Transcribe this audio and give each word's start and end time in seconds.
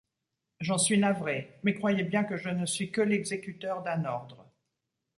J'en 0.61 0.79
suis 0.79 0.97
navré, 0.97 1.59
mais 1.61 1.75
croyez 1.75 2.01
bien 2.03 2.23
que 2.23 2.35
je 2.35 2.49
ne 2.49 2.65
suis 2.65 2.89
que 2.89 3.01
l'exécuteur 3.01 3.83
d'un 3.83 4.03
ordre... 4.05 4.51